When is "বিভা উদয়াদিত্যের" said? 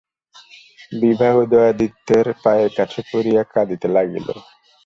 0.93-2.27